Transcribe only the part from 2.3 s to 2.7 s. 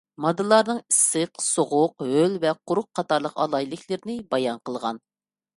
ۋە